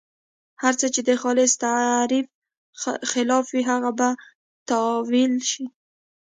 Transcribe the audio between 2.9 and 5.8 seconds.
خلاف وي هغه به تاویل شي.